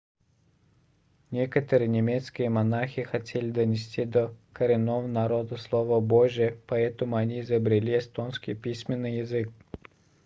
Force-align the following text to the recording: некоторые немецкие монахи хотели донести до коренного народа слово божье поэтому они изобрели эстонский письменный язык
некоторые 1.29 1.87
немецкие 1.87 2.49
монахи 2.49 3.03
хотели 3.03 3.51
донести 3.51 4.03
до 4.05 4.33
коренного 4.51 5.05
народа 5.05 5.57
слово 5.57 5.99
божье 5.99 6.57
поэтому 6.65 7.17
они 7.17 7.41
изобрели 7.41 7.99
эстонский 7.99 8.55
письменный 8.55 9.19
язык 9.19 9.51